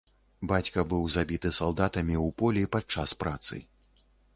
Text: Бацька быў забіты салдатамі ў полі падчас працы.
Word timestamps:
Бацька 0.51 0.85
быў 0.93 1.03
забіты 1.17 1.53
салдатамі 1.59 2.15
ў 2.25 2.39
полі 2.43 2.67
падчас 2.79 3.19
працы. 3.23 3.67